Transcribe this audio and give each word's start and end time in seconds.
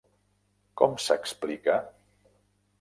-Com 0.43 0.97
s'explica?… 1.09 1.79